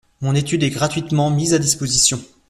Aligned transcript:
Mon 0.21 0.33
étude 0.33 0.63
est 0.63 0.71
gratuitement 0.71 1.29
mise 1.29 1.53
à 1.53 1.59
disposition. 1.59 2.19